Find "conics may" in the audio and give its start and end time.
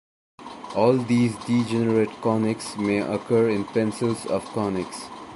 2.23-3.01